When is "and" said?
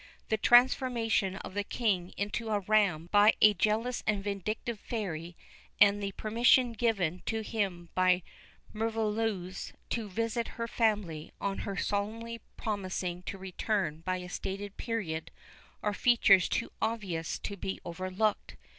4.07-4.23, 5.79-6.01